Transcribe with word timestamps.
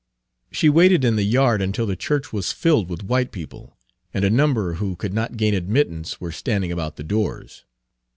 She 0.51 0.67
waited 0.67 1.03
in 1.05 1.15
the 1.15 1.21
yard 1.23 1.61
until 1.61 1.85
the 1.85 1.95
church 1.95 2.33
was 2.33 2.51
filled 2.51 2.89
with 2.89 3.03
white 3.03 3.31
people, 3.31 3.77
and 4.11 4.25
a 4.25 4.31
number 4.31 4.73
who 4.81 4.95
could 4.95 5.13
not 5.13 5.37
gain 5.37 5.53
admittance 5.53 6.19
were 6.19 6.31
standing 6.31 6.71
about 6.71 6.95
the 6.95 7.03
doors. 7.03 7.65